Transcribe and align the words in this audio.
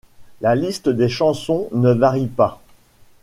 La 0.41 0.55
liste 0.55 0.89
des 0.89 1.09
chansons 1.09 1.69
ne 1.73 1.91
varie 1.91 2.25
pas. 2.25 2.59